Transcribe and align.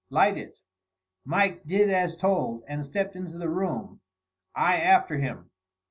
"Light 0.09 0.35
it." 0.35 0.57
Mike 1.25 1.63
did 1.63 1.87
as 1.91 2.17
told, 2.17 2.63
and 2.67 2.83
stepped 2.83 3.15
into 3.15 3.37
the 3.37 3.49
room, 3.51 4.01
I 4.55 4.77
after 4.81 5.19
him. 5.19 5.51